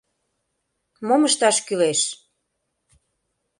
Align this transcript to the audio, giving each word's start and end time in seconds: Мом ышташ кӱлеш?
Мом 1.07 1.21
ышташ 1.29 1.57
кӱлеш? 1.65 2.01